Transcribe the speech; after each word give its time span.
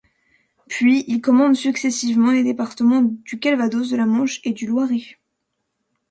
Puis 0.67 1.05
il 1.07 1.21
commande 1.21 1.55
successivement 1.55 2.31
les 2.31 2.43
départements 2.43 3.03
du 3.03 3.37
Calvados, 3.37 3.91
de 3.91 3.97
la 3.97 4.07
Manche 4.07 4.39
et 4.43 4.51
du 4.51 4.65
Loiret. 4.65 5.19